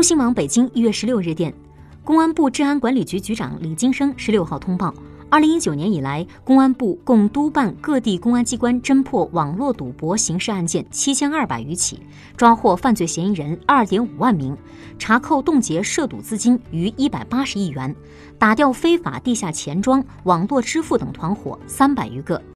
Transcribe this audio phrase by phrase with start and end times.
[0.00, 1.52] 中新网北京一月十六日电
[2.02, 4.94] 公安部治安管理局局长李金生十六号通报
[5.28, 12.00] 二零一九年以来公安部共督办各地公安机关侦破网络赌博刑事案件七千二百余起
[12.34, 14.56] 抓获犯罪嫌疑人二点五万名
[14.98, 17.94] 查扣冻结涉赌资金逾一百八十亿元
[18.38, 22.40] 打掉非法地下钱庄网络支付等团伙三百余个。